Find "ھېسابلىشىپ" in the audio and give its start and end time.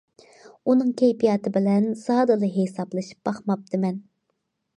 2.57-3.21